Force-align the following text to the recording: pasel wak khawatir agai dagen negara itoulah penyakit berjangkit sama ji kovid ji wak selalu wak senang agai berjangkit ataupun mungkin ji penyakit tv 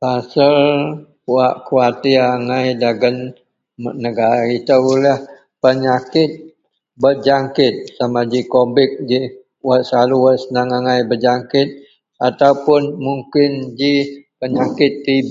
pasel 0.00 0.56
wak 1.36 1.54
khawatir 1.66 2.20
agai 2.34 2.68
dagen 2.82 3.16
negara 4.04 4.44
itoulah 4.58 5.18
penyakit 5.62 6.30
berjangkit 7.02 7.74
sama 7.96 8.20
ji 8.32 8.40
kovid 8.54 8.90
ji 9.08 9.18
wak 9.68 9.82
selalu 9.88 10.16
wak 10.24 10.36
senang 10.42 10.68
agai 10.78 11.00
berjangkit 11.10 11.68
ataupun 12.28 12.82
mungkin 13.06 13.50
ji 13.78 13.92
penyakit 14.40 14.92
tv 15.06 15.30